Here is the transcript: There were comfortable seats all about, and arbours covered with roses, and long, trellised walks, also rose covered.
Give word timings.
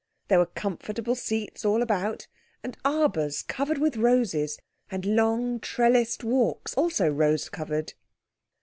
There 0.29 0.39
were 0.39 0.47
comfortable 0.47 1.13
seats 1.13 1.63
all 1.63 1.83
about, 1.83 2.25
and 2.63 2.75
arbours 2.83 3.43
covered 3.43 3.77
with 3.77 3.97
roses, 3.97 4.57
and 4.89 5.05
long, 5.05 5.59
trellised 5.59 6.23
walks, 6.23 6.73
also 6.73 7.07
rose 7.07 7.49
covered. 7.49 7.93